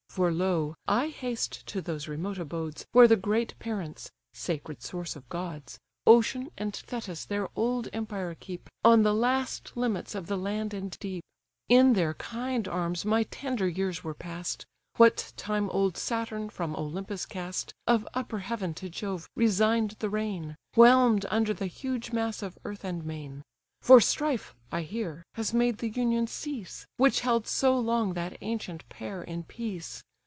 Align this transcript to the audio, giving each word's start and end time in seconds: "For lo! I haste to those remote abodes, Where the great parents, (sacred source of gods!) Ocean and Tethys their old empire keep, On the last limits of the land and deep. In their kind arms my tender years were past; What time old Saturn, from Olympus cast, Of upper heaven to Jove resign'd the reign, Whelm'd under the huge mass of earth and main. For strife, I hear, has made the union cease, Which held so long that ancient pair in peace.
"For 0.11 0.29
lo! 0.29 0.75
I 0.89 1.07
haste 1.07 1.65
to 1.67 1.79
those 1.79 2.09
remote 2.09 2.37
abodes, 2.37 2.85
Where 2.91 3.07
the 3.07 3.15
great 3.15 3.57
parents, 3.59 4.11
(sacred 4.33 4.81
source 4.83 5.15
of 5.15 5.29
gods!) 5.29 5.79
Ocean 6.05 6.49
and 6.57 6.73
Tethys 6.73 7.27
their 7.27 7.47
old 7.55 7.87
empire 7.93 8.35
keep, 8.37 8.67
On 8.83 9.03
the 9.03 9.13
last 9.15 9.71
limits 9.77 10.13
of 10.13 10.27
the 10.27 10.35
land 10.35 10.73
and 10.73 10.99
deep. 10.99 11.23
In 11.69 11.93
their 11.93 12.13
kind 12.15 12.67
arms 12.67 13.05
my 13.05 13.23
tender 13.23 13.69
years 13.69 14.03
were 14.03 14.13
past; 14.13 14.65
What 14.97 15.31
time 15.37 15.69
old 15.69 15.95
Saturn, 15.95 16.49
from 16.49 16.75
Olympus 16.75 17.25
cast, 17.25 17.73
Of 17.87 18.05
upper 18.13 18.39
heaven 18.39 18.73
to 18.73 18.89
Jove 18.89 19.29
resign'd 19.37 19.91
the 19.99 20.09
reign, 20.09 20.57
Whelm'd 20.75 21.25
under 21.29 21.53
the 21.53 21.67
huge 21.67 22.11
mass 22.11 22.41
of 22.43 22.57
earth 22.65 22.83
and 22.83 23.05
main. 23.05 23.43
For 23.79 23.99
strife, 23.99 24.53
I 24.71 24.83
hear, 24.83 25.23
has 25.33 25.55
made 25.55 25.79
the 25.79 25.89
union 25.89 26.27
cease, 26.27 26.85
Which 26.97 27.21
held 27.21 27.47
so 27.47 27.79
long 27.79 28.13
that 28.13 28.37
ancient 28.39 28.87
pair 28.89 29.23
in 29.23 29.41
peace. 29.41 30.03